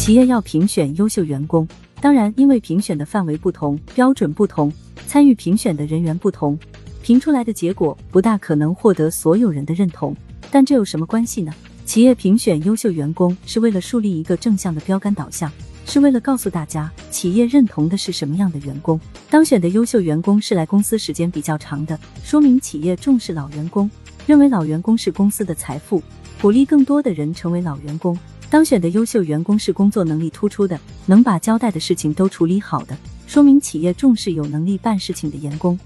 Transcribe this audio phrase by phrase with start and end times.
[0.00, 1.68] 企业要评选优秀员工，
[2.00, 4.72] 当然，因为评选的范围不同，标准不同，
[5.06, 6.58] 参与评选的人员不同，
[7.02, 10.16] 评出来的结果不大可能获得所有人的认同。
[10.50, 11.52] 但这有什么关系呢？
[11.84, 15.52] 企业评选优秀员工是为了树立一个正向的标杆导向，
[15.84, 18.98] 是为了告诉大家企业认同的是什么样的员工。
[19.28, 23.88] 当选的优秀员工是来公司时间比较长的，说明企业重视老员工，
[24.26, 26.02] 认为老员工是公司的财富，
[26.40, 28.18] 鼓励更多的人成为老员工。
[28.50, 35.78] 当选的优秀员工是工作能力突出的，能把交代的事情都处理好的，说明企业重视有能力办事情的员工。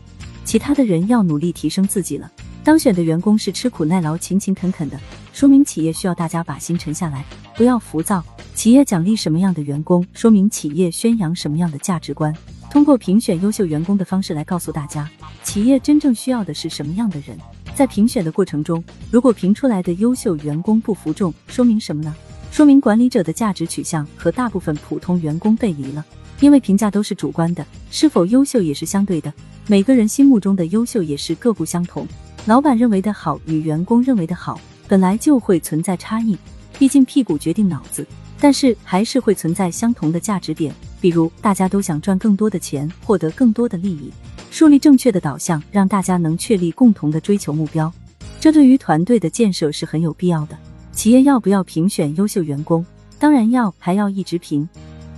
[0.46, 2.32] 其他的人要努力提升自己了。
[2.64, 4.98] 当选的员工是吃苦耐劳、勤勤恳恳的，
[5.34, 7.22] 说明企业需要大家把心沉下来，
[7.54, 8.24] 不要浮躁。
[8.54, 12.34] 企业奖励什么样的员工，说明企业宣扬什么样的价值观。
[12.70, 15.06] 通过评选优秀员工的方式来告诉大家，
[15.42, 17.36] 企业真正需要的是什么样的人。
[17.74, 22.14] 在评选的过程中，如果评出来的优秀员工不服众，说明什么呢？
[22.54, 26.04] 说明管理者的价值取向和大部分普通员工背离了，
[26.38, 29.34] 因为评价都是主观的，是否优秀也是相对的，
[29.66, 32.06] 每个人心目中的优秀也是各不相同。
[32.46, 36.38] 老板认为的好与员工认为的好，本来就会存在差异，
[36.78, 38.06] 毕竟屁股决定脑子。
[38.38, 44.12] 但是还是会存在相同的价值点，比如大家都想赚更多的钱，获得更多的利益。
[44.52, 47.92] 树立正确的导向，让大家能确立共同的追求目标，
[48.38, 50.56] 这对于团队的建设是很有必要的。
[50.94, 52.84] 企业要不要评选优秀员工？
[53.18, 54.66] 当然要，还要一直评，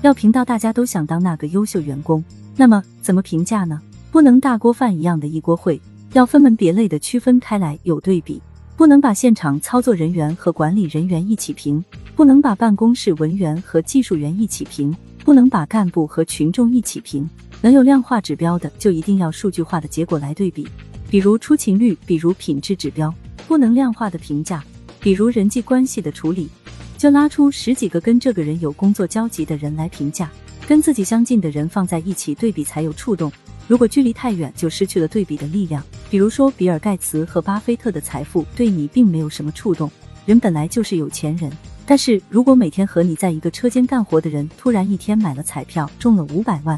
[0.03, 2.25] 要评到大家都想当那个优秀员工。
[2.57, 3.81] 那么怎么评价呢？
[4.11, 5.79] 不能大锅饭一样的一锅烩，
[6.15, 8.41] 要分门别类的区分开来，有对比。
[8.77, 17.29] 不能把现场操作人员和管理人员一起评，不能把办公室文员和技术员一起评，不能把干部和群众一起评。
[17.63, 20.67] 能有量化指标的，就一定要数据化的结果来对比，
[21.11, 23.13] 比如出勤率，比如品质指标。
[23.47, 24.63] 不能量化的评价。
[25.07, 26.49] 比如人际关系的处理，
[26.99, 30.29] 就拉出十几个跟这个人有工作交集的人来评价，
[30.67, 33.31] 跟自己相近的人放在一起对比才有触动。
[33.69, 35.80] 如果距离太远，就失去了对比的力量。
[36.11, 39.89] 比如说，比尔盖茨和巴菲特的财富对你并没有什么触动，
[40.25, 41.48] 人本来就是有钱人。
[41.86, 46.77] 但是如果每天和你在一个车间干活的人突然一天买了彩票中了五百万，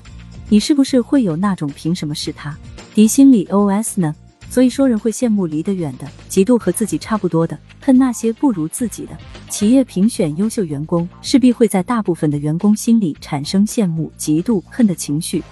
[0.51, 2.55] 你是不是会有那种凭什么是他？
[2.95, 4.15] 敌心理 OS 呢？
[4.51, 7.59] 所以说，人会羡慕离得远的，嫉妒和自己差不多的，
[7.89, 9.17] 恨那些不如自己的。
[9.49, 15.43] 企业评选优秀员工，势必会在大部分的员工心里产生羡慕、嫉妒、恨的情绪。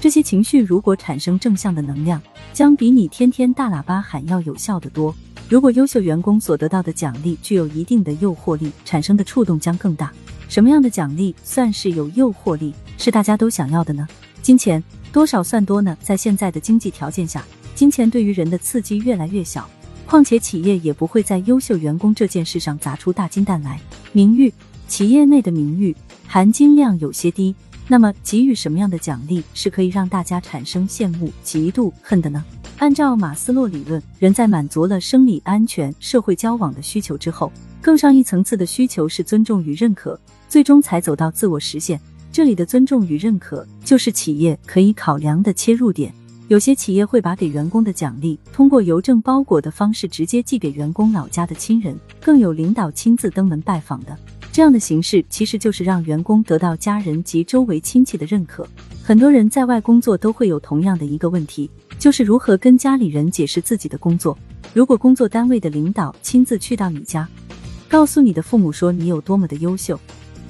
[0.00, 2.18] 这些情绪如果产生正向的能量，
[2.54, 5.14] 将比你天天大喇叭喊要有效的多。
[5.50, 10.10] 如果优秀员工所得到的奖励具有一定的诱惑力，产生的触动将更大。
[10.48, 14.08] 什么样的奖励算是有诱惑力，是大家都想要的呢？
[14.40, 14.82] 金钱
[15.12, 15.94] 多少算多呢？
[16.00, 17.44] 在现在的经济条件下。
[17.74, 19.68] 金钱对于人的刺激越来越小，
[20.12, 23.80] 况且企业也不会在优秀员工这件事上砸出大金蛋来。
[24.12, 24.52] 名誉，
[24.86, 25.96] 企业内的名誉
[26.26, 27.54] 含金量有些低，
[27.88, 32.44] 那么给予什么样的奖励是可以让大家产生羡慕、嫉妒、恨的呢？
[32.76, 37.50] 按照马斯洛理论，人在满足了生理安全、社会交往的需求之后，
[37.80, 41.98] 更上一层次的需求是尊重与认可，最终才走到自我实现。
[42.30, 46.12] 这里的尊重与认可，就是企业可以考量的切入点。
[46.52, 54.14] 有些企业会把给员工的奖励通过邮政包裹的方式直接寄给员工老家的亲人，更有领导亲自登门拜访的。
[54.52, 58.68] 这样的形式其实就是让员工得到家人及周围亲戚的认可。
[59.02, 64.36] 很多人在外工作都会有同样的一个问题，就是如何跟家里人解释自己的工作。
[64.74, 67.26] 如果工作单位的领导亲自去到你家，
[67.88, 69.98] 告诉你的父母说你有多么的优秀，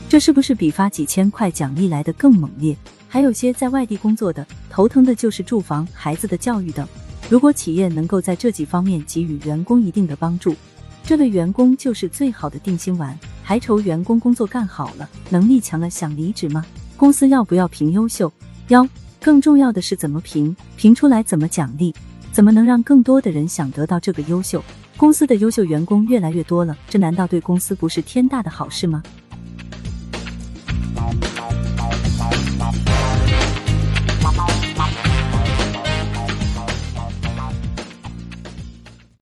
[0.09, 2.77] 这是不是比发几千块奖励来的更猛烈？
[3.13, 6.89] 还有些在外地工作的，头疼的就是住房、孩子的教育等。
[7.29, 10.57] 如果企业能够在这几方面给予员工一定的帮助，
[11.05, 13.15] 这对员工就是最好的定心丸。
[13.43, 16.65] 还愁员工工作干好了，能力强了想离职吗？
[16.97, 18.33] 公司要不要评优秀？
[18.69, 18.89] 幺。
[19.21, 20.57] 更重要的是怎么评？
[20.79, 21.95] 评出来怎么奖励？
[22.33, 24.65] 怎么能让更多的人想得到这个优秀？
[24.97, 29.03] 公司的优秀员工越来越多了，这难道对公司不是天大的好事吗？